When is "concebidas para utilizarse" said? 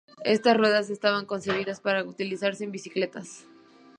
1.27-2.63